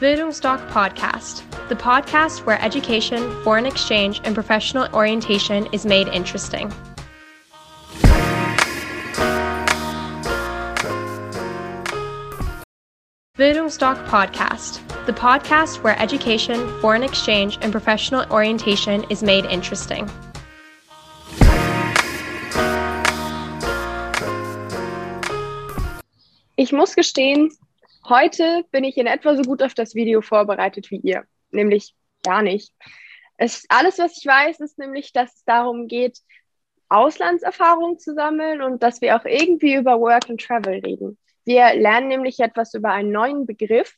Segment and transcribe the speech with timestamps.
[0.00, 6.72] Bildungsdoc Podcast, the podcast where education, foreign exchange, and professional orientation is made interesting.
[13.36, 20.08] Bildungsdoc Podcast, the podcast where education, foreign exchange, and professional orientation is made interesting.
[26.54, 27.50] Ich muss gestehen,
[28.08, 32.40] Heute bin ich in etwa so gut auf das Video vorbereitet wie ihr, nämlich gar
[32.40, 32.72] nicht.
[33.36, 36.20] Es, alles, was ich weiß, ist nämlich, dass es darum geht,
[36.88, 41.18] Auslandserfahrungen zu sammeln und dass wir auch irgendwie über Work and Travel reden.
[41.44, 43.94] Wir lernen nämlich etwas über einen neuen Begriff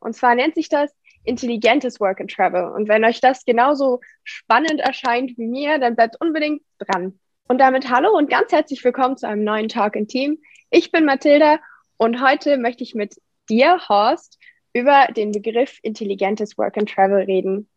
[0.00, 0.90] und zwar nennt sich das
[1.22, 2.64] intelligentes Work and Travel.
[2.64, 7.20] Und wenn euch das genauso spannend erscheint wie mir, dann bleibt unbedingt dran.
[7.46, 10.42] Und damit hallo und ganz herzlich willkommen zu einem neuen Talk in Team.
[10.70, 11.60] Ich bin Mathilda
[11.96, 13.14] und heute möchte ich mit
[13.52, 14.38] dir, Horst,
[14.72, 17.68] über den Begriff intelligentes Work and Travel reden.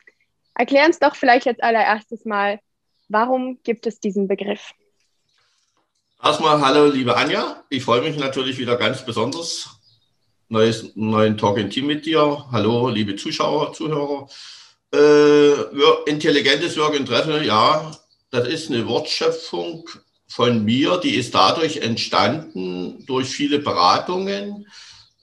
[0.54, 2.60] Erklär uns doch vielleicht als allererstes mal,
[3.10, 4.72] warum gibt es diesen Begriff?
[6.24, 7.64] Erstmal hallo, liebe Anja.
[7.70, 9.70] Ich freue mich natürlich wieder ganz besonders.
[10.48, 12.46] Neues, neuen Talk in Team mit dir.
[12.52, 14.28] Hallo, liebe Zuschauer, Zuhörer.
[14.94, 17.92] Äh, intelligentes Work and Travel, ja,
[18.32, 19.90] das ist eine Wortschöpfung
[20.28, 24.66] von mir, die ist dadurch entstanden durch viele Beratungen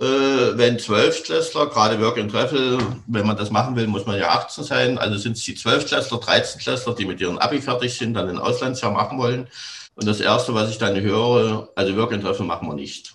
[0.05, 4.65] wenn Zwölftklässler, gerade Work and Travel, wenn man das machen will, muss man ja 18
[4.65, 4.99] sein.
[4.99, 8.91] Also sind es die Zwölftklässler, 13-Klässler, die mit ihren Abi fertig sind, dann ein Auslandsjahr
[8.91, 9.49] machen wollen.
[9.95, 13.15] Und das Erste, was ich dann höre, also Work and Travel machen wir nicht.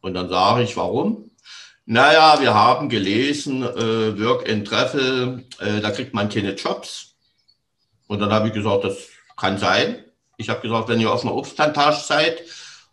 [0.00, 1.30] Und dann sage ich, warum?
[1.84, 7.14] Naja, wir haben gelesen, äh, Work and Travel, äh, da kriegt man keine Jobs.
[8.06, 8.96] Und dann habe ich gesagt, das
[9.36, 10.04] kann sein.
[10.36, 12.42] Ich habe gesagt, wenn ihr auf einer Obstplantage seid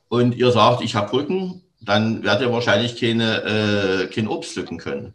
[0.09, 4.77] und ihr sagt, ich habe Rücken, dann werdet ihr wahrscheinlich keine, äh, kein Obst pflücken
[4.77, 5.13] können.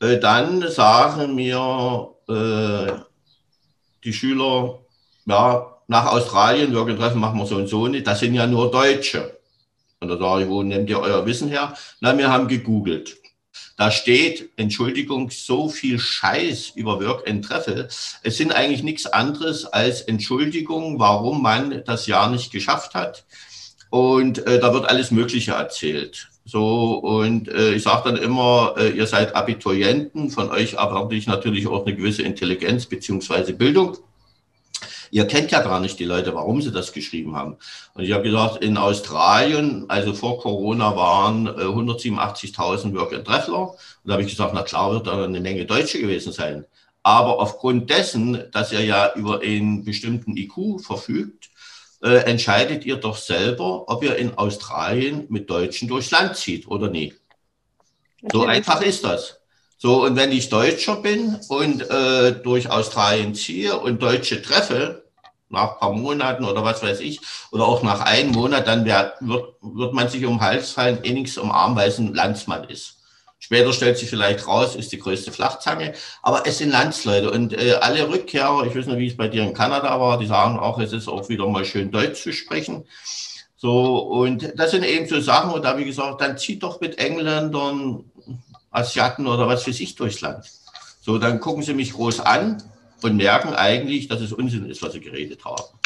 [0.00, 2.92] Äh, dann sagen mir äh,
[4.04, 4.80] die Schüler,
[5.26, 9.38] ja, nach Australien, Treffen machen wir so und so nicht, das sind ja nur Deutsche.
[10.00, 11.74] Und da sage ich, wo nehmt ihr euer Wissen her?
[12.00, 13.16] Na, wir haben gegoogelt.
[13.76, 17.88] Da steht, Entschuldigung, so viel Scheiß über Work and Treffel.
[18.22, 23.24] Es sind eigentlich nichts anderes als Entschuldigung, warum man das Jahr nicht geschafft hat.
[23.90, 26.28] Und äh, da wird alles Mögliche erzählt.
[26.44, 31.26] So, und äh, ich sage dann immer, äh, ihr seid Abiturienten, von euch erwarte ich
[31.26, 33.98] natürlich auch eine gewisse Intelligenz beziehungsweise Bildung.
[35.12, 37.56] Ihr kennt ja gar nicht die Leute, warum sie das geschrieben haben.
[37.94, 43.70] Und ich habe gesagt, in Australien, also vor Corona, waren äh, 187.000 Work and Treffler.
[43.70, 46.64] Und da habe ich gesagt, na klar wird da eine Menge Deutsche gewesen sein.
[47.02, 51.50] Aber aufgrund dessen, dass ihr ja über einen bestimmten IQ verfügt,
[52.02, 56.88] äh, entscheidet ihr doch selber, ob ihr in Australien mit Deutschen durchs Land zieht oder
[56.88, 57.16] nicht.
[58.32, 59.40] So einfach ist das.
[59.78, 65.04] So, und wenn ich Deutscher bin und äh, durch Australien ziehe und Deutsche treffe,
[65.48, 69.14] nach ein paar Monaten oder was weiß ich, oder auch nach einem Monat, dann wird,
[69.20, 72.99] wird man sich um den Hals fallen, eh nichts umarmen, weil es ein Landsmann ist.
[73.42, 75.94] Später stellt sich vielleicht raus, ist die größte Flachzange.
[76.22, 79.42] Aber es sind Landsleute und äh, alle Rückkehrer, ich weiß nicht, wie es bei dir
[79.42, 82.84] in Kanada war, die sagen auch, es ist auch wieder mal schön Deutsch zu sprechen.
[83.56, 86.80] So, und das sind eben so Sachen, und da habe ich gesagt, dann zieht doch
[86.80, 88.04] mit Engländern,
[88.70, 90.44] Asiaten oder was für sich durchs Land.
[91.00, 92.62] So, dann gucken sie mich groß an
[93.02, 95.79] und merken eigentlich, dass es Unsinn ist, was sie geredet haben.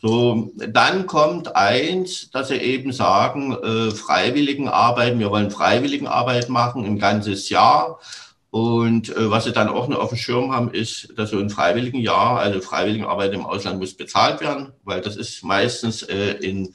[0.00, 6.98] So, dann kommt eins, dass sie eben sagen, äh, Freiwilligenarbeit, wir wollen Freiwilligenarbeit machen, ein
[6.98, 7.98] ganzes Jahr.
[8.50, 11.50] Und äh, was sie dann auch noch auf dem Schirm haben, ist, dass so ein
[11.50, 16.74] Freiwilligenjahr, also Freiwilligenarbeit im Ausland muss bezahlt werden, weil das ist meistens äh, in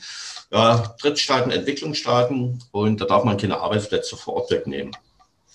[0.52, 4.96] ja, Drittstaaten, Entwicklungsstaaten und da darf man keine Arbeitsplätze vor Ort wegnehmen,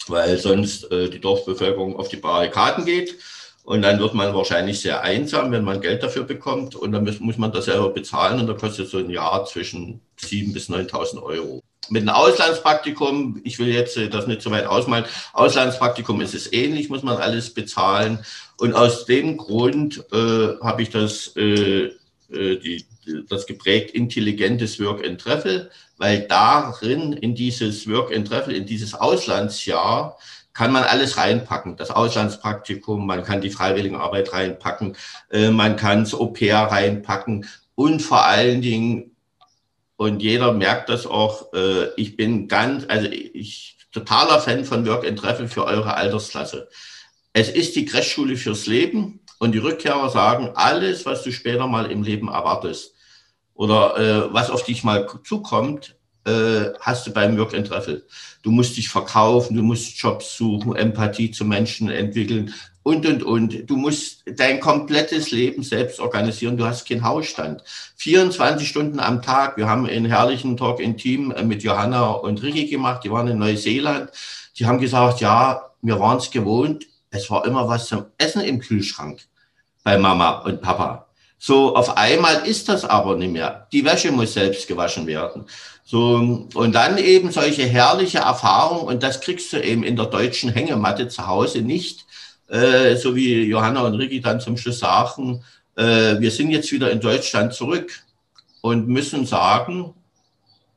[0.06, 3.16] weil sonst äh, die Dorfbevölkerung auf die Barrikaden geht.
[3.64, 6.76] Und dann wird man wahrscheinlich sehr einsam, wenn man Geld dafür bekommt.
[6.76, 8.38] Und dann muss, man das selber bezahlen.
[8.38, 11.62] Und da kostet so ein Jahr zwischen 7.000 bis 9.000 Euro.
[11.88, 16.52] Mit einem Auslandspraktikum, ich will jetzt äh, das nicht so weit ausmalen, Auslandspraktikum ist es
[16.52, 18.18] ähnlich, muss man alles bezahlen.
[18.58, 21.90] Und aus dem Grund äh, habe ich das, äh,
[22.30, 22.84] äh die,
[23.28, 28.94] das geprägt intelligentes Work and Travel, weil darin in dieses Work and Travel, in dieses
[28.94, 30.18] Auslandsjahr,
[30.54, 31.76] kann man alles reinpacken.
[31.76, 34.96] Das Auslandspraktikum, man kann die Freiwilligenarbeit reinpacken,
[35.30, 39.10] äh, man kann das Au-pair reinpacken und vor allen Dingen,
[39.96, 45.06] und jeder merkt das auch, äh, ich bin ganz, also ich totaler Fan von Work
[45.06, 46.68] and Travel für eure Altersklasse.
[47.32, 51.90] Es ist die Crashschule fürs Leben und die Rückkehrer sagen, alles, was du später mal
[51.90, 52.94] im Leben erwartest
[53.54, 57.70] oder äh, was auf dich mal zukommt, äh, hast du beim Work and.
[58.42, 62.52] Du musst dich verkaufen, du musst Jobs suchen, Empathie zu Menschen entwickeln
[62.84, 63.68] und, und, und.
[63.68, 66.56] Du musst dein komplettes Leben selbst organisieren.
[66.56, 67.62] Du hast keinen Hausstand.
[67.96, 69.56] 24 Stunden am Tag.
[69.56, 73.02] Wir haben einen herrlichen Talk in Team äh, mit Johanna und Ricky gemacht.
[73.04, 74.10] Die waren in Neuseeland.
[74.58, 76.86] Die haben gesagt, ja, wir waren es gewohnt.
[77.10, 79.20] Es war immer was zum Essen im Kühlschrank
[79.82, 81.03] bei Mama und Papa.
[81.46, 83.66] So, auf einmal ist das aber nicht mehr.
[83.70, 85.44] Die Wäsche muss selbst gewaschen werden.
[85.84, 90.48] So, und dann eben solche herrliche Erfahrungen, und das kriegst du eben in der deutschen
[90.48, 92.06] Hängematte zu Hause nicht,
[92.48, 95.44] äh, so wie Johanna und Ricky dann zum Schluss sagen,
[95.76, 97.92] äh, wir sind jetzt wieder in Deutschland zurück
[98.62, 99.92] und müssen sagen,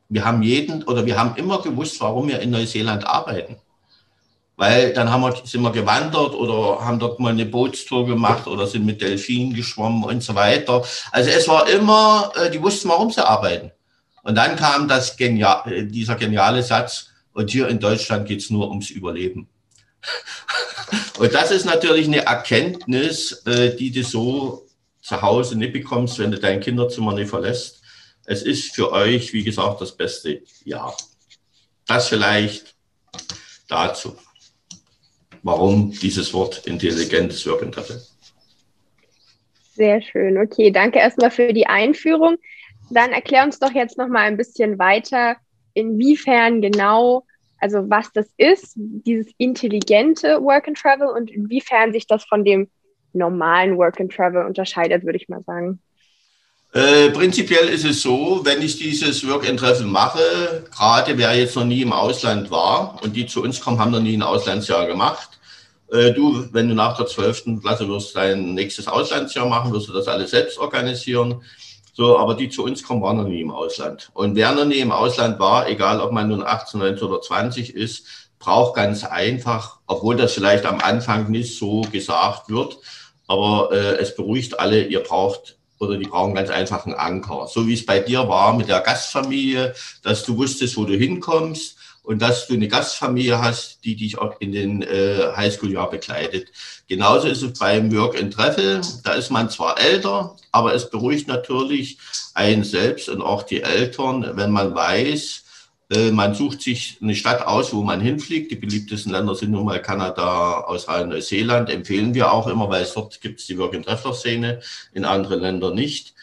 [0.10, 3.56] wir haben jeden oder wir haben immer gewusst, warum wir in Neuseeland arbeiten
[4.58, 8.68] weil dann haben wir, sind wir gewandert oder haben dort mal eine Bootstour gemacht oder
[8.68, 10.84] sind mit Delfinen geschwommen und so weiter.
[11.12, 13.72] Also es war immer, äh, die wussten, warum sie arbeiten.
[14.24, 18.68] Und dann kam das genial, äh, dieser geniale Satz, und hier in Deutschland geht's nur
[18.68, 19.48] ums Überleben.
[21.20, 24.66] Und das ist natürlich eine Erkenntnis, äh, die du so
[25.04, 27.82] zu Hause nicht bekommst, wenn du dein Kinderzimmer nicht verlässt.
[28.26, 30.98] Es ist für euch, wie gesagt, das beste Jahr.
[31.86, 32.74] Das vielleicht
[33.68, 34.18] dazu
[35.44, 38.02] warum dieses Wort intelligentes Wirken hatte.
[39.74, 40.38] Sehr schön.
[40.38, 42.38] Okay, danke erstmal für die Einführung.
[42.90, 45.36] Dann erklär uns doch jetzt noch mal ein bisschen weiter,
[45.74, 47.26] inwiefern genau,
[47.60, 52.70] also was das ist, dieses intelligente Work and Travel und inwiefern sich das von dem
[53.14, 55.80] normalen Work and Travel unterscheidet, würde ich mal sagen.
[56.78, 61.56] Äh, prinzipiell ist es so, wenn ich dieses Work and Travel mache, gerade wer jetzt
[61.56, 64.86] noch nie im Ausland war und die zu uns kommen, haben noch nie ein Auslandsjahr
[64.86, 65.28] gemacht,
[65.92, 67.62] äh, du, wenn du nach der 12.
[67.64, 71.42] Klasse wirst dein nächstes Auslandsjahr machen, wirst du das alles selbst organisieren.
[71.94, 74.12] So, aber die zu uns kommen, waren noch nie im Ausland.
[74.14, 77.74] Und wer noch nie im Ausland war, egal ob man nun 18, 19 oder 20
[77.74, 78.06] ist,
[78.38, 82.78] braucht ganz einfach, obwohl das vielleicht am Anfang nicht so gesagt wird,
[83.26, 87.48] aber äh, es beruhigt alle, ihr braucht oder die brauchen ganz einfach einen Anker.
[87.48, 91.78] So wie es bei dir war mit der Gastfamilie, dass du wusstest, wo du hinkommst,
[92.08, 96.48] und dass du eine Gastfamilie hast, die dich auch in den äh, Highschool-Jahr begleitet.
[96.88, 98.80] Genauso ist es beim Work and Travel.
[99.04, 101.98] Da ist man zwar älter, aber es beruhigt natürlich
[102.34, 105.44] einen selbst und auch die Eltern, wenn man weiß,
[106.12, 108.52] man sucht sich eine Stadt aus, wo man hinfliegt.
[108.52, 111.70] Die beliebtesten Länder sind nun mal Kanada, Australien, Neuseeland.
[111.70, 114.60] Empfehlen wir auch immer, weil dort gibt es die Work and Traveler Szene,
[114.94, 116.14] in anderen Ländern nicht.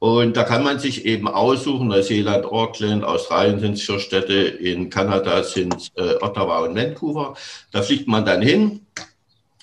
[0.00, 5.42] Und da kann man sich eben aussuchen, Neuseeland, Auckland, Australien sind es Städte, in Kanada
[5.44, 7.34] sind es äh, Ottawa und Vancouver.
[7.70, 8.80] Da fliegt man dann hin.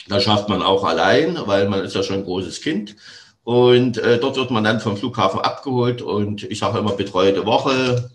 [0.07, 2.95] Da schafft man auch allein, weil man ist ja schon ein großes Kind.
[3.43, 8.09] Und äh, dort wird man dann vom Flughafen abgeholt und ich sage immer betreute Woche.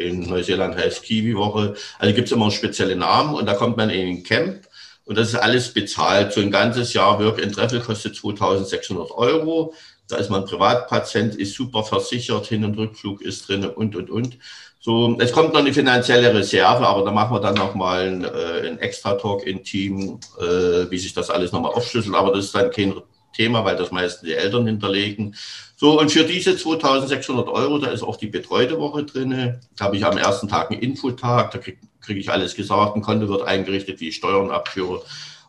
[0.00, 1.74] In Neuseeland heißt Kiwi-Woche.
[1.98, 4.66] Also gibt es immer spezielle Namen und da kommt man in ein Camp
[5.04, 6.32] und das ist alles bezahlt.
[6.32, 9.74] So ein ganzes Jahr Work and Travel kostet 2600 Euro.
[10.08, 14.38] Da ist man Privatpatient, ist super versichert, Hin- und Rückflug ist drin und, und, und.
[14.80, 18.66] So, es kommt noch eine finanzielle Reserve, aber da machen wir dann nochmal einen, äh,
[18.66, 22.14] einen Extra-Talk in Team, äh, wie sich das alles nochmal aufschlüsselt.
[22.14, 22.94] Aber das ist dann kein
[23.32, 25.34] Thema, weil das meistens die Eltern hinterlegen.
[25.76, 29.58] So, und für diese 2600 Euro, da ist auch die betreute Woche drin.
[29.76, 33.02] Da habe ich am ersten Tag einen Infotag, da kriege krieg ich alles gesagt, ein
[33.02, 35.02] Konto wird eingerichtet, wie ich Steuern abführe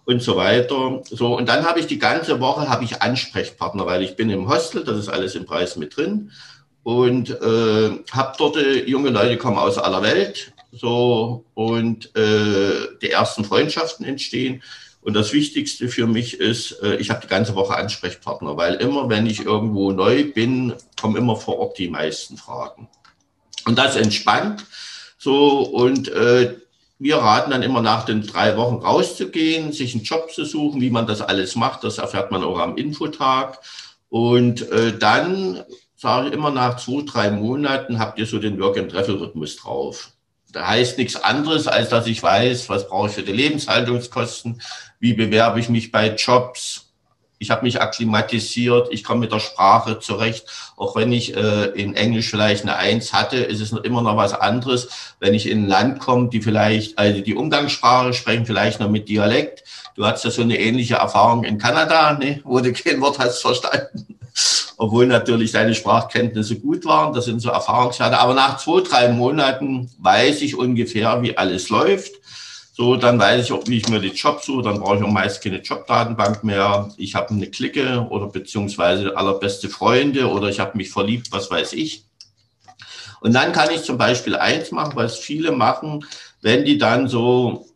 [0.05, 1.01] und so weiter.
[1.09, 4.49] So, und dann habe ich die ganze Woche habe ich Ansprechpartner, weil ich bin im
[4.49, 6.31] Hostel, das ist alles im Preis mit drin.
[6.83, 10.53] Und äh, habe dort äh, junge Leute kommen aus aller Welt.
[10.71, 14.63] So, und äh, die ersten Freundschaften entstehen.
[15.01, 19.09] Und das Wichtigste für mich ist, äh, ich habe die ganze Woche Ansprechpartner, weil immer,
[19.09, 22.87] wenn ich irgendwo neu bin, kommen immer vor Ort die meisten Fragen.
[23.65, 24.65] Und das entspannt.
[25.17, 26.55] So, und äh,
[26.99, 30.91] wir raten dann immer nach den drei Wochen rauszugehen, sich einen Job zu suchen, wie
[30.91, 31.83] man das alles macht.
[31.83, 33.59] Das erfährt man auch am Infotag.
[34.09, 35.63] Und äh, dann
[35.95, 40.11] sage ich immer nach zwei, drei Monaten habt ihr so den Work-and-Travel-Rhythmus drauf.
[40.55, 44.61] Heißt nichts anderes, als dass ich weiß, was brauche ich für die Lebenshaltungskosten,
[44.99, 46.91] wie bewerbe ich mich bei Jobs,
[47.41, 50.45] ich habe mich akklimatisiert, ich komme mit der Sprache zurecht.
[50.77, 54.33] Auch wenn ich äh, in Englisch vielleicht eine Eins hatte, ist es immer noch was
[54.33, 54.89] anderes,
[55.19, 59.09] wenn ich in ein Land komme, die vielleicht, also die Umgangssprache sprechen, vielleicht noch mit
[59.09, 59.63] Dialekt.
[59.95, 63.41] Du hattest ja so eine ähnliche Erfahrung in Kanada, ne, wo du kein Wort hast
[63.41, 64.19] verstanden.
[64.81, 68.17] Obwohl natürlich deine Sprachkenntnisse gut waren, das sind so Erfahrungswerte.
[68.17, 72.13] Aber nach zwei, drei Monaten weiß ich ungefähr, wie alles läuft.
[72.73, 74.63] So, dann weiß ich auch, wie ich mir die Jobs suche.
[74.63, 76.89] Dann brauche ich auch meist keine Jobdatenbank mehr.
[76.97, 81.73] Ich habe eine Clique oder beziehungsweise allerbeste Freunde oder ich habe mich verliebt, was weiß
[81.73, 82.05] ich.
[83.19, 86.03] Und dann kann ich zum Beispiel eins machen, was viele machen,
[86.41, 87.67] wenn die dann so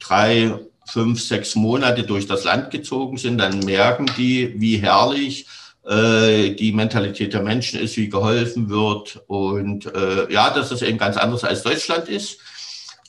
[0.00, 5.46] drei, fünf, sechs Monate durch das Land gezogen sind, dann merken die, wie herrlich
[5.88, 10.98] äh, die Mentalität der Menschen ist, wie geholfen wird und äh, ja, dass das eben
[10.98, 12.38] ganz anders als Deutschland ist.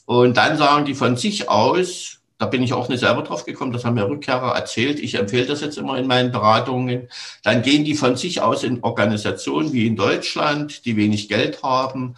[0.06, 3.72] Und dann sagen die von sich aus, da bin ich auch nicht selber drauf gekommen,
[3.72, 4.98] das haben mir Rückkehrer erzählt.
[4.98, 7.08] Ich empfehle das jetzt immer in meinen Beratungen.
[7.42, 12.16] Dann gehen die von sich aus in Organisationen wie in Deutschland, die wenig Geld haben,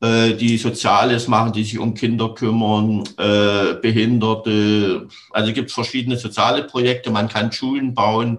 [0.00, 5.06] äh, die Soziales machen, die sich um Kinder kümmern, äh, Behinderte.
[5.30, 7.12] Also gibt es verschiedene soziale Projekte.
[7.12, 8.38] Man kann Schulen bauen.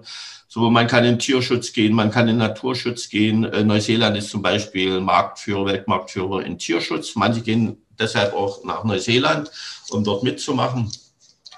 [0.54, 3.44] So, man kann in Tierschutz gehen, man kann in Naturschutz gehen.
[3.44, 7.16] Äh, Neuseeland ist zum Beispiel Marktführer, Weltmarktführer in Tierschutz.
[7.16, 9.50] Manche gehen deshalb auch nach Neuseeland,
[9.88, 10.92] um dort mitzumachen.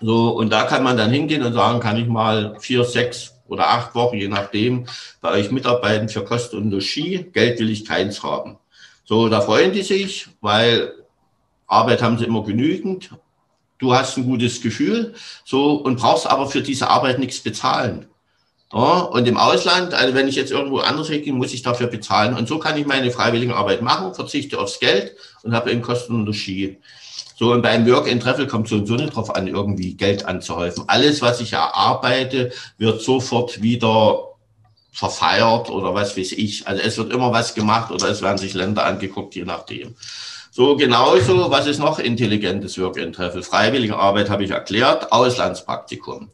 [0.01, 3.69] So, und da kann man dann hingehen und sagen, kann ich mal vier, sechs oder
[3.69, 4.87] acht Wochen, je nachdem,
[5.21, 7.33] bei euch mitarbeiten für Kost und Logis.
[7.33, 8.59] Geld will ich keins haben.
[9.05, 10.93] So, da freuen die sich, weil
[11.67, 13.11] Arbeit haben sie immer genügend.
[13.79, 18.07] Du hast ein gutes Gefühl, so, und brauchst aber für diese Arbeit nichts bezahlen.
[18.73, 22.35] Ja, und im Ausland, also wenn ich jetzt irgendwo anders weggehe, muss ich dafür bezahlen.
[22.35, 26.15] Und so kann ich meine freiwillige Arbeit machen, verzichte aufs Geld und habe eben Kosten
[26.15, 26.77] und Logis.
[27.37, 30.25] So, und beim Work and Travel kommt so und so nicht drauf an, irgendwie Geld
[30.25, 30.85] anzuhäufen.
[30.87, 34.35] Alles, was ich erarbeite, wird sofort wieder
[34.93, 36.67] verfeiert oder was weiß ich.
[36.69, 39.97] Also es wird immer was gemacht oder es werden sich Länder angeguckt, je nachdem.
[40.53, 43.43] So genauso, was ist noch intelligentes Work and Travel?
[43.43, 46.31] Freiwillige Arbeit habe ich erklärt, Auslandspraktikum.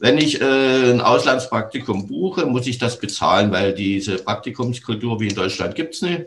[0.00, 5.34] Wenn ich äh, ein Auslandspraktikum buche, muss ich das bezahlen, weil diese Praktikumskultur wie in
[5.34, 6.22] Deutschland gibt's nicht.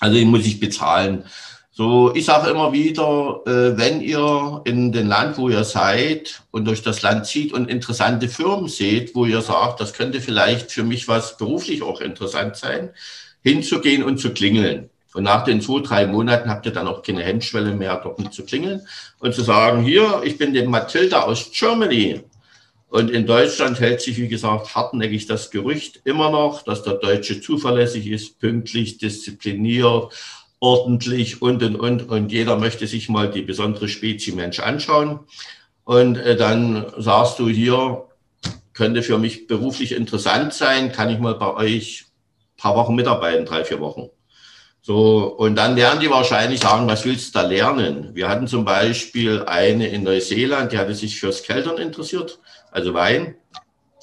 [0.00, 1.24] Also die muss ich bezahlen.
[1.70, 6.64] So, ich sage immer wieder, äh, wenn ihr in den Land, wo ihr seid und
[6.64, 10.82] durch das Land zieht und interessante Firmen seht, wo ihr sagt, das könnte vielleicht für
[10.82, 12.90] mich was beruflich auch interessant sein,
[13.42, 14.88] hinzugehen und zu klingeln.
[15.12, 18.46] Und nach den zwei, drei Monaten habt ihr dann auch keine Hemmschwelle mehr, dort zu
[18.46, 18.80] klingeln
[19.18, 22.24] und zu sagen, hier, ich bin der Mathilda aus Germany.
[22.88, 27.40] Und in Deutschland hält sich, wie gesagt, hartnäckig das Gerücht immer noch, dass der Deutsche
[27.40, 30.12] zuverlässig ist, pünktlich, diszipliniert,
[30.58, 32.08] ordentlich und, und, und.
[32.08, 35.20] Und jeder möchte sich mal die besondere Spezie Mensch anschauen.
[35.84, 38.04] Und äh, dann sagst du hier,
[38.72, 42.06] könnte für mich beruflich interessant sein, kann ich mal bei euch
[42.56, 44.10] paar Wochen mitarbeiten, drei, vier Wochen.
[44.82, 48.14] So, und dann werden die wahrscheinlich sagen, was willst du da lernen?
[48.14, 52.38] Wir hatten zum Beispiel eine in Neuseeland, die hatte sich fürs Keltern interessiert,
[52.70, 53.34] also Wein.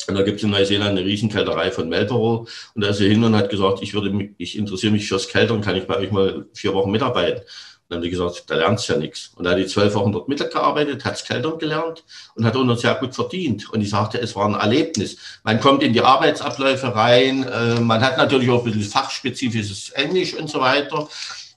[0.08, 2.48] Und da gibt es in Neuseeland eine Riesenkälterei von Melborough.
[2.76, 5.62] Und da ist er hin und hat gesagt, ich würde ich interessiere mich fürs Keltern,
[5.62, 7.42] kann ich bei euch mal vier Wochen mitarbeiten.
[7.42, 9.32] Und dann haben die gesagt, da lernst du ja nichts.
[9.36, 12.04] Und da hat die zwölf Wochen dort mitgearbeitet, hat's Keltern gelernt
[12.36, 13.70] und hat noch sehr gut verdient.
[13.72, 15.18] Und ich sagte, es war ein Erlebnis.
[15.44, 20.34] Man kommt in die Arbeitsabläufe rein, äh, man hat natürlich auch ein bisschen fachspezifisches Englisch
[20.34, 21.08] und so weiter.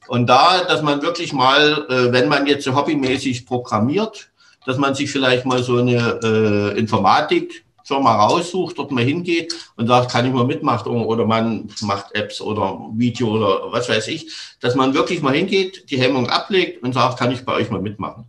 [0.06, 4.30] Und da, dass man wirklich mal, äh, wenn man jetzt so hobbymäßig programmiert,
[4.68, 9.86] dass man sich vielleicht mal so eine äh, Informatik Firma raussucht, dort mal hingeht und
[9.86, 14.30] sagt, kann ich mal mitmachen oder man macht Apps oder Video oder was weiß ich,
[14.60, 17.80] dass man wirklich mal hingeht, die Hemmung ablegt und sagt, kann ich bei euch mal
[17.80, 18.26] mitmachen.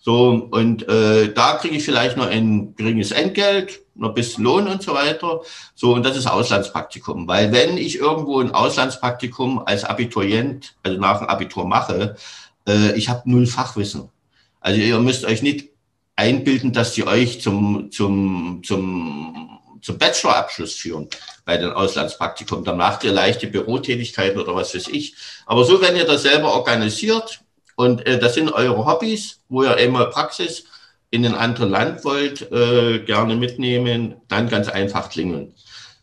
[0.00, 4.66] So, und äh, da kriege ich vielleicht noch ein geringes Entgelt, noch ein bisschen Lohn
[4.68, 5.42] und so weiter.
[5.74, 7.28] So, und das ist Auslandspraktikum.
[7.28, 12.16] Weil wenn ich irgendwo ein Auslandspraktikum als Abiturient, also nach dem Abitur mache,
[12.66, 14.08] äh, ich habe null Fachwissen.
[14.64, 15.73] Also ihr müsst euch nicht
[16.16, 21.08] einbilden, dass die euch zum, zum, zum, zum Bachelorabschluss führen
[21.44, 22.64] bei den Auslandspraktikum.
[22.64, 25.14] Dann macht ihr leichte Bürotätigkeiten oder was weiß ich.
[25.46, 27.40] Aber so, wenn ihr das selber organisiert
[27.76, 30.64] und äh, das sind eure Hobbys, wo ihr einmal Praxis
[31.10, 35.54] in ein anderes Land wollt, äh, gerne mitnehmen, dann ganz einfach klingeln.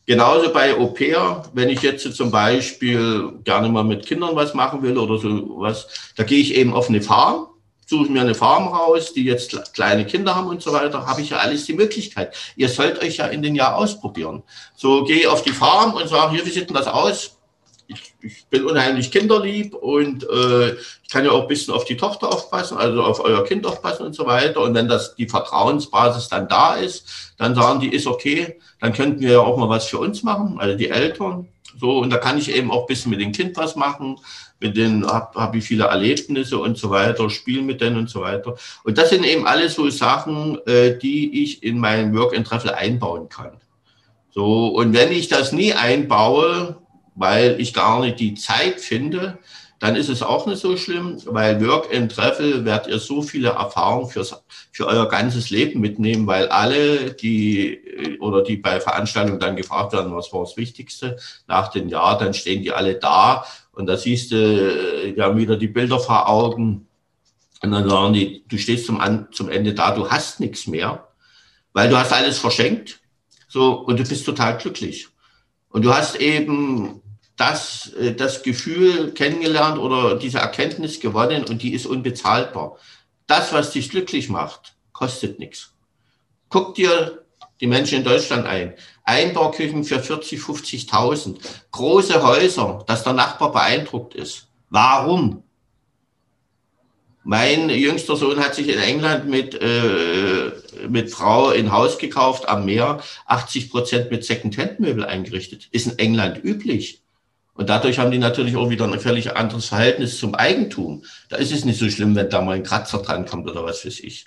[0.06, 4.82] Genauso bei Au pair, wenn ich jetzt zum Beispiel gerne mal mit Kindern was machen
[4.82, 7.48] will oder so was, da gehe ich eben auf eine Farm
[7.92, 11.32] suche mir eine Farm raus, die jetzt kleine Kinder haben und so weiter, habe ich
[11.32, 12.34] ja alles die Möglichkeit.
[12.56, 14.44] Ihr sollt euch ja in den Jahr ausprobieren.
[14.76, 17.38] So gehe auf die Farm und sage, hier, wie sieht denn das aus?
[17.94, 21.98] Ich, ich bin unheimlich kinderlieb und äh, ich kann ja auch ein bisschen auf die
[21.98, 24.62] Tochter aufpassen, also auf euer Kind aufpassen und so weiter.
[24.62, 29.22] Und wenn das die Vertrauensbasis dann da ist, dann sagen die, ist okay, dann könnten
[29.22, 31.48] wir ja auch mal was für uns machen, also die Eltern.
[31.80, 34.18] So, und da kann ich eben auch ein bisschen mit dem Kind was machen
[34.62, 38.22] mit denen habe hab ich viele Erlebnisse und so weiter, spiele mit denen und so
[38.22, 38.56] weiter.
[38.84, 42.72] Und das sind eben alles so Sachen, äh, die ich in mein Work and Travel
[42.72, 43.58] einbauen kann.
[44.30, 46.78] So, und wenn ich das nie einbaue,
[47.16, 49.38] weil ich gar nicht die Zeit finde,
[49.82, 53.50] dann ist es auch nicht so schlimm, weil Work and Travel werdet ihr so viele
[53.50, 57.82] Erfahrungen fürs, für euer ganzes Leben mitnehmen, weil alle, die
[58.20, 62.36] oder die bei Veranstaltungen dann gefragt werden, was war das Wichtigste nach dem Jahr, dann
[62.36, 66.30] stehen die alle da Und da siehst du, äh, wir haben wieder die Bilder vor
[66.30, 66.88] Augen.
[67.64, 69.00] Und dann sagen die, du stehst zum,
[69.32, 71.08] zum Ende da, du hast nichts mehr,
[71.74, 73.00] weil du hast alles verschenkt.
[73.48, 75.08] So, und du bist total glücklich.
[75.72, 77.02] Und du hast eben
[77.38, 82.78] das, äh, das Gefühl kennengelernt oder diese Erkenntnis gewonnen und die ist unbezahlbar.
[83.28, 85.74] Das, was dich glücklich macht, kostet nichts.
[86.50, 87.24] Guck dir
[87.62, 88.74] die Menschen in Deutschland ein.
[89.04, 91.38] Einbauküchen für 40, 50.000.
[91.72, 94.48] Große Häuser, dass der Nachbar beeindruckt ist.
[94.70, 95.44] Warum?
[97.24, 100.52] Mein jüngster Sohn hat sich in England mit, äh,
[100.90, 105.68] mit Frau ein Haus gekauft am Meer, 80 Prozent mit Second-Hand-Möbel eingerichtet.
[105.72, 107.02] Ist in England üblich.
[107.54, 111.04] Und dadurch haben die natürlich auch wieder ein völlig anderes Verhältnis zum Eigentum.
[111.30, 113.86] Da ist es nicht so schlimm, wenn da mal ein Kratzer dran kommt oder was
[113.86, 114.26] weiß ich.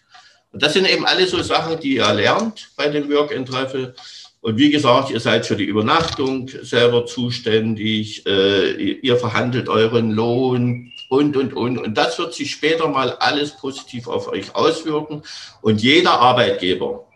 [0.53, 3.95] Und das sind eben alle so Sachen, die ihr lernt bei dem Work and Travel.
[4.41, 10.93] Und wie gesagt, ihr seid für die Übernachtung selber zuständig, äh, ihr verhandelt euren Lohn
[11.09, 11.79] und, und, und.
[11.79, 15.23] Und das wird sich später mal alles positiv auf euch auswirken.
[15.63, 17.07] Und jeder Arbeitgeber,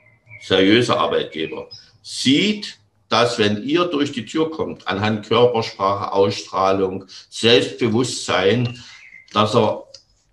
[0.42, 1.68] seriöser Arbeitgeber,
[2.02, 2.78] sieht,
[3.08, 8.82] dass wenn ihr durch die Tür kommt, anhand Körpersprache, Ausstrahlung, Selbstbewusstsein,
[9.32, 9.86] dass er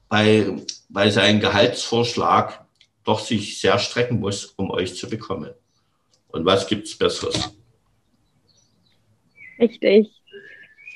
[0.10, 0.48] bei,
[0.90, 2.66] bei seinem Gehaltsvorschlag
[3.04, 5.54] doch sich sehr strecken muss, um euch zu bekommen.
[6.30, 7.56] Und was gibt es Besseres?
[9.60, 10.12] Richtig.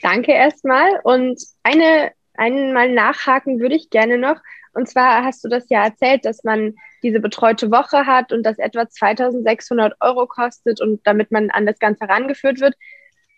[0.02, 1.00] Danke erstmal.
[1.04, 4.38] Und eine, einmal nachhaken würde ich gerne noch.
[4.74, 8.60] Und zwar hast du das ja erzählt, dass man diese betreute Woche hat und das
[8.60, 12.76] etwa 2600 Euro kostet und damit man an das Ganze herangeführt wird.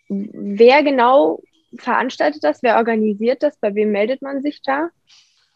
[0.10, 1.42] Wer genau
[1.78, 2.62] veranstaltet das?
[2.62, 3.58] Wer organisiert das?
[3.60, 4.90] Bei wem meldet man sich da?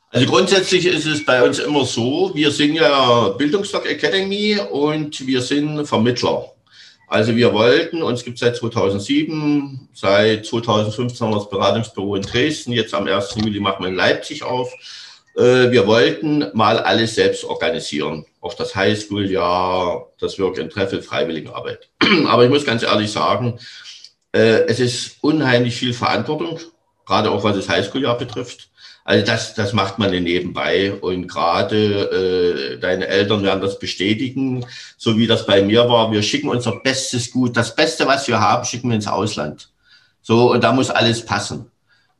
[0.09, 5.41] Also grundsätzlich ist es bei uns immer so, wir sind ja Bildungsstock Academy und wir
[5.41, 6.54] sind Vermittler.
[7.07, 12.23] Also wir wollten, uns gibt es seit 2007, seit 2015 haben wir das Beratungsbüro in
[12.23, 13.35] Dresden, jetzt am 1.
[13.35, 14.73] Juli machen wir in Leipzig auf.
[15.35, 18.25] Äh, wir wollten mal alles selbst organisieren.
[18.41, 21.89] Auch das Highschool-Jahr, das Work and Treffel, Freiwilligenarbeit.
[22.27, 23.59] Aber ich muss ganz ehrlich sagen,
[24.31, 26.59] äh, es ist unheimlich viel Verantwortung,
[27.05, 28.69] gerade auch was das Highschool-Jahr betrifft.
[29.07, 34.65] Also das, das macht man nebenbei und gerade äh, deine Eltern werden das bestätigen,
[34.97, 36.11] so wie das bei mir war.
[36.11, 39.69] Wir schicken unser bestes Gut, das Beste, was wir haben, schicken wir ins Ausland.
[40.23, 41.67] So und da muss alles passen.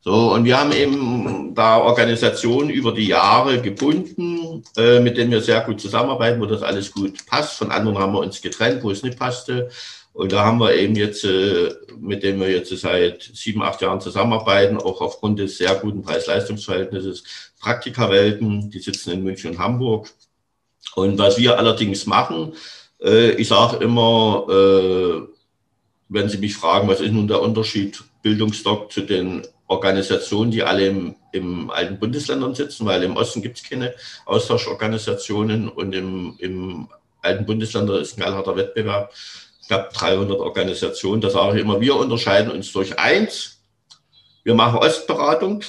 [0.01, 5.41] So und wir haben eben da Organisationen über die Jahre gebunden, äh, mit denen wir
[5.41, 7.57] sehr gut zusammenarbeiten, wo das alles gut passt.
[7.57, 9.71] Von anderen haben wir uns getrennt, wo es nicht passte.
[10.15, 13.99] Und da haben wir eben jetzt, äh, mit dem wir jetzt seit sieben, acht Jahren
[13.99, 17.25] zusammenarbeiten, auch aufgrund des sehr guten Preis-Leistungs-Verhältnisses,
[17.59, 20.09] Praktikerwelten, die sitzen in München und Hamburg.
[20.95, 22.53] Und was wir allerdings machen,
[23.01, 25.21] äh, ich sage immer, äh,
[26.07, 30.87] wenn Sie mich fragen, was ist nun der Unterschied Bildungsdoc zu den Organisationen, die alle
[30.87, 33.93] im, im alten Bundesländern sitzen, weil im Osten gibt es keine
[34.25, 36.87] Austauschorganisationen und im, im
[37.21, 39.11] alten Bundesländer ist ein knallharter Wettbewerb
[39.67, 41.21] knapp 300 Organisationen.
[41.21, 43.61] Das sage ich immer, wir unterscheiden uns durch eins.
[44.43, 45.63] Wir machen Ostberatung.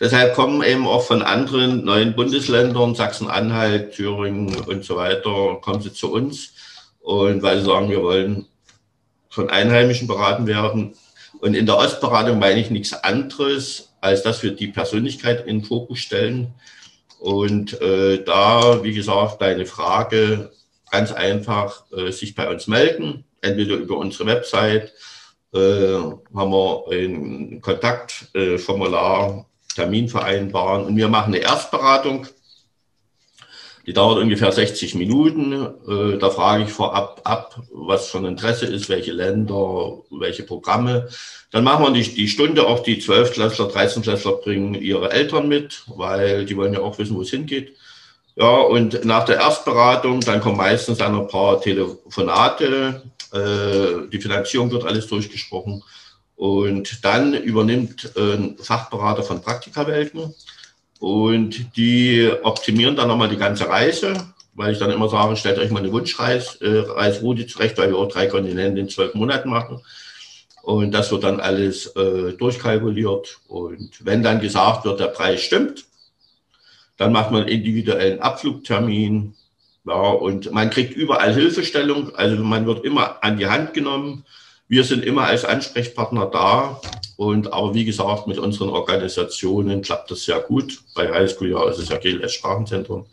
[0.00, 5.92] Deshalb kommen eben auch von anderen neuen Bundesländern, Sachsen-Anhalt, Thüringen und so weiter, kommen sie
[5.92, 6.54] zu uns.
[7.00, 8.46] Und weil sie sagen, wir wollen
[9.28, 10.94] von Einheimischen beraten werden.
[11.40, 15.64] Und in der Ostberatung meine ich nichts anderes, als dass wir die Persönlichkeit in den
[15.64, 16.54] Fokus stellen.
[17.18, 20.50] Und äh, da, wie gesagt, deine Frage,
[20.90, 24.92] ganz einfach äh, sich bei uns melden, entweder über unsere Website,
[25.54, 32.26] äh, haben wir ein Kontaktformular, Termin vereinbaren und wir machen eine Erstberatung.
[33.86, 35.52] Die dauert ungefähr 60 Minuten.
[35.88, 41.08] Äh, da frage ich vorab ab, was von Interesse ist, welche Länder, welche Programme.
[41.50, 46.44] Dann machen wir die, die Stunde, auch die 12-Klässler, 13-Klässler bringen ihre Eltern mit, weil
[46.44, 47.76] die wollen ja auch wissen, wo es hingeht.
[48.36, 54.70] Ja, und nach der Erstberatung, dann kommen meistens dann ein paar Telefonate, äh, die Finanzierung
[54.70, 55.82] wird alles durchgesprochen.
[56.36, 60.34] Und dann übernimmt ein Fachberater von Praktikawelten
[61.00, 64.14] und die optimieren dann nochmal die ganze Reise,
[64.54, 68.08] weil ich dann immer sage, stellt euch mal eine Wunschreisroute äh, zurecht, weil wir auch
[68.08, 69.80] drei Kontinente in zwölf Monaten machen.
[70.62, 73.38] Und das wird dann alles äh, durchkalkuliert.
[73.48, 75.84] Und wenn dann gesagt wird, der Preis stimmt,
[77.00, 79.34] dann macht man individuellen Abflugtermin.
[79.86, 82.14] Ja, und man kriegt überall Hilfestellung.
[82.14, 84.26] Also man wird immer an die Hand genommen.
[84.68, 86.78] Wir sind immer als Ansprechpartner da.
[87.16, 90.82] Und aber wie gesagt, mit unseren Organisationen klappt das sehr gut.
[90.94, 93.06] Bei Highschool ja ist es ja GLS Sprachenzentrum.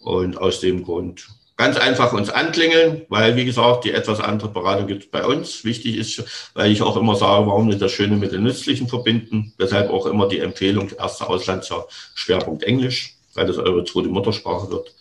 [0.00, 1.28] Und aus dem Grund
[1.60, 5.62] ganz einfach uns anklingeln, weil, wie gesagt, die etwas andere Beratung gibt es bei uns.
[5.62, 9.52] Wichtig ist, weil ich auch immer sage, warum nicht das Schöne mit dem Nützlichen verbinden.
[9.60, 14.94] Deshalb auch immer die Empfehlung, erste Auslandsjahr Schwerpunkt Englisch, weil das eure zweite Muttersprache wird.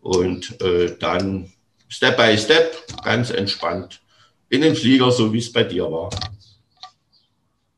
[0.00, 1.52] Und äh, dann
[1.88, 4.00] Step by Step, ganz entspannt
[4.48, 6.10] in den Flieger, so wie es bei dir war.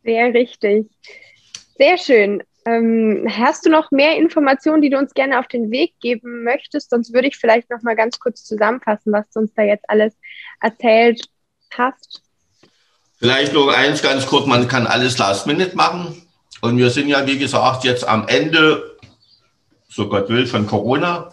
[0.04, 0.86] Sehr richtig.
[1.76, 2.42] Sehr schön.
[2.66, 6.90] Ähm, hast du noch mehr Informationen, die du uns gerne auf den Weg geben möchtest?
[6.90, 10.14] Sonst würde ich vielleicht noch mal ganz kurz zusammenfassen, was du uns da jetzt alles
[10.60, 11.24] erzählt
[11.72, 12.22] hast.
[13.18, 16.22] Vielleicht nur eins ganz kurz, man kann alles last minute machen.
[16.60, 18.97] Und wir sind ja, wie gesagt, jetzt am Ende,
[19.98, 21.32] so Gott will, von Corona.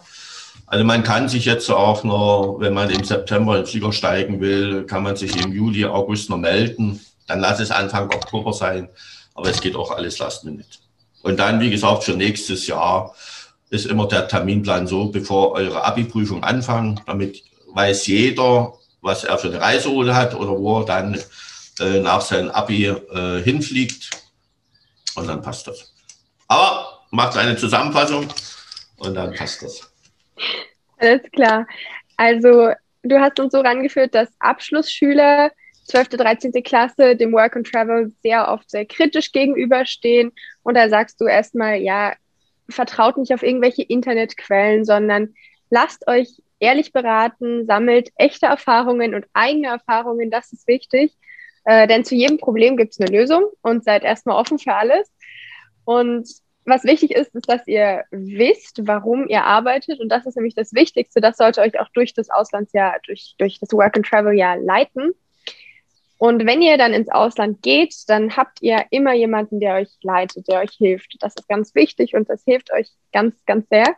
[0.66, 4.40] Also man kann sich jetzt auch noch, wenn man im September in den Flieger steigen
[4.40, 7.00] will, kann man sich im Juli, August noch melden.
[7.28, 8.88] Dann lass es Anfang Oktober sein.
[9.34, 10.66] Aber es geht auch alles last minute.
[11.22, 13.14] Und dann, wie gesagt, für nächstes Jahr
[13.70, 19.48] ist immer der Terminplan so, bevor eure Abi-Prüfung anfangen, damit weiß jeder, was er für
[19.48, 21.20] eine Reiseroute hat oder wo er dann
[21.78, 24.10] äh, nach seinem Abi äh, hinfliegt.
[25.14, 25.92] Und dann passt das.
[26.48, 28.28] Aber macht eine Zusammenfassung
[28.98, 29.92] und dann passt das.
[30.98, 31.66] Alles klar.
[32.16, 32.70] Also
[33.02, 35.50] du hast uns so rangeführt, dass Abschlussschüler
[35.84, 36.52] 12., 13.
[36.64, 40.32] Klasse dem Work and Travel sehr oft sehr kritisch gegenüberstehen.
[40.62, 42.14] Und da sagst du erstmal, ja,
[42.68, 45.34] vertraut nicht auf irgendwelche Internetquellen, sondern
[45.70, 46.28] lasst euch
[46.58, 51.12] ehrlich beraten, sammelt echte Erfahrungen und eigene Erfahrungen, das ist wichtig.
[51.64, 55.10] Äh, denn zu jedem Problem gibt es eine Lösung und seid erstmal offen für alles.
[55.84, 56.28] Und
[56.66, 60.00] was wichtig ist, ist, dass ihr wisst, warum ihr arbeitet.
[60.00, 61.20] Und das ist nämlich das Wichtigste.
[61.20, 65.12] Das sollte euch auch durch das Auslandsjahr, durch, durch das Work and Travel Jahr leiten.
[66.18, 70.48] Und wenn ihr dann ins Ausland geht, dann habt ihr immer jemanden, der euch leitet,
[70.48, 71.16] der euch hilft.
[71.20, 73.94] Das ist ganz wichtig und das hilft euch ganz, ganz sehr.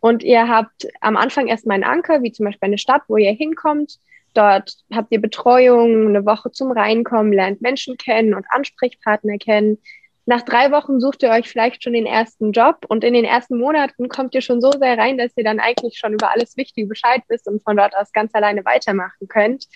[0.00, 3.32] Und ihr habt am Anfang erstmal einen Anker, wie zum Beispiel eine Stadt, wo ihr
[3.32, 3.98] hinkommt.
[4.34, 9.78] Dort habt ihr Betreuung, eine Woche zum Reinkommen, lernt Menschen kennen und Ansprechpartner kennen.
[10.28, 13.58] Nach drei Wochen sucht ihr euch vielleicht schon den ersten Job und in den ersten
[13.58, 16.88] Monaten kommt ihr schon so sehr rein, dass ihr dann eigentlich schon über alles Wichtige
[16.88, 19.66] Bescheid wisst und von dort aus ganz alleine weitermachen könnt.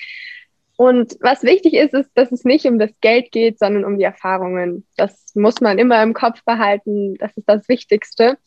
[0.76, 4.04] Und was wichtig ist, ist, dass es nicht um das Geld geht, sondern um die
[4.04, 4.86] Erfahrungen.
[4.96, 7.14] Das muss man immer im Kopf behalten.
[7.18, 8.38] Das ist das Wichtigste.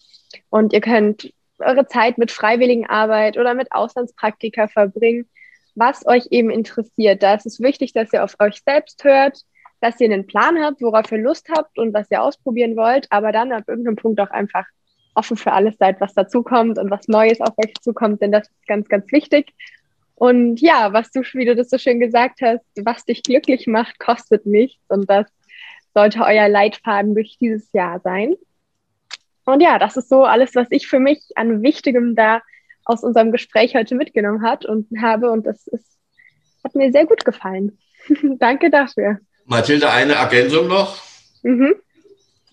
[0.49, 5.29] Und ihr könnt eure Zeit mit Freiwilligenarbeit oder mit Auslandspraktika verbringen,
[5.75, 7.23] was euch eben interessiert.
[7.23, 9.39] Da ist es wichtig, dass ihr auf euch selbst hört,
[9.83, 13.33] dass ihr einen Plan habt, worauf ihr Lust habt und was ihr ausprobieren wollt, aber
[13.33, 14.65] dann ab irgendeinem Punkt auch einfach
[15.13, 18.65] offen für alles seid, was dazukommt und was Neues auf euch zukommt, denn das ist
[18.65, 19.53] ganz, ganz wichtig.
[20.15, 23.99] Und ja, was du, wie du das so schön gesagt hast, was dich glücklich macht,
[23.99, 25.27] kostet nichts und das
[25.93, 28.35] sollte euer Leitfaden durch dieses Jahr sein.
[29.43, 32.41] Und ja, das ist so alles, was ich für mich an Wichtigem da
[32.85, 35.99] aus unserem Gespräch heute mitgenommen hat und habe und das ist,
[36.63, 37.77] hat mir sehr gut gefallen.
[38.39, 39.19] Danke dafür.
[39.45, 41.01] Mathilde, eine Ergänzung noch.
[41.43, 41.75] Mhm.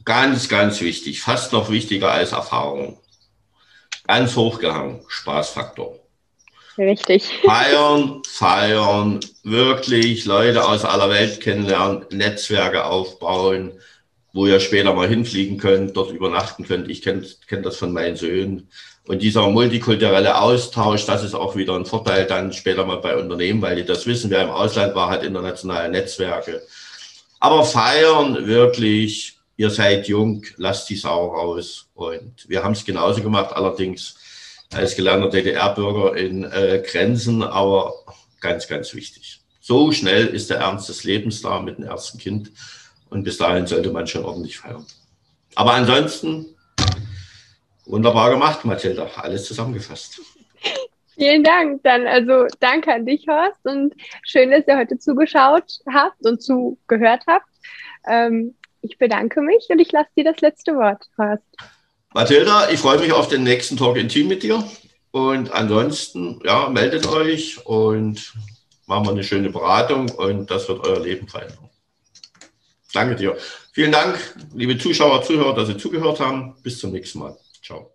[0.05, 2.99] Ganz, ganz wichtig, fast noch wichtiger als Erfahrung.
[4.07, 5.99] Ganz hochgehangen, Spaßfaktor.
[6.79, 7.31] Richtig.
[7.45, 13.73] Feiern, feiern, wirklich Leute aus aller Welt kennenlernen, Netzwerke aufbauen,
[14.33, 16.89] wo ihr später mal hinfliegen könnt, dort übernachten könnt.
[16.89, 18.69] Ich kenne kenn das von meinen Söhnen.
[19.07, 23.61] Und dieser multikulturelle Austausch, das ist auch wieder ein Vorteil dann später mal bei Unternehmen,
[23.61, 24.31] weil die das wissen.
[24.31, 26.63] Wer im Ausland war, hat internationale Netzwerke.
[27.41, 31.89] Aber feiern wirklich, ihr seid jung, lasst die Sau raus.
[31.95, 34.17] Und wir haben es genauso gemacht, allerdings
[34.73, 37.95] als gelernter DDR-Bürger in äh, Grenzen, aber
[38.41, 39.41] ganz, ganz wichtig.
[39.61, 42.53] So schnell ist der Ernst des Lebens da mit dem ersten Kind
[43.09, 44.87] und bis dahin sollte man schon ordentlich feiern.
[45.55, 46.47] Aber ansonsten
[47.87, 50.21] wunderbar gemacht, Mathilda, alles zusammengefasst.
[51.21, 51.83] Vielen Dank.
[51.83, 57.25] Dann also danke an dich, Horst, und schön, dass ihr heute zugeschaut habt und zugehört
[57.27, 57.45] habt.
[58.09, 61.45] Ähm, ich bedanke mich und ich lasse dir das letzte Wort, Horst.
[62.15, 64.65] Mathilda, ich freue mich auf den nächsten Talk in Team mit dir.
[65.11, 68.33] Und ansonsten, ja, meldet euch und
[68.87, 71.69] machen wir eine schöne Beratung und das wird euer Leben verändern.
[72.95, 73.37] Danke dir.
[73.73, 74.19] Vielen Dank,
[74.55, 76.57] liebe Zuschauer, Zuhörer, dass Sie zugehört haben.
[76.63, 77.37] Bis zum nächsten Mal.
[77.63, 77.95] Ciao.